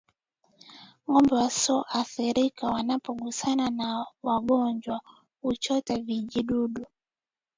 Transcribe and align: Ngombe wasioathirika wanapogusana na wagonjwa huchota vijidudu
Ngombe 1.05 1.33
wasioathirika 1.41 2.65
wanapogusana 2.67 3.69
na 3.69 4.07
wagonjwa 4.23 5.01
huchota 5.41 5.95
vijidudu 5.97 6.85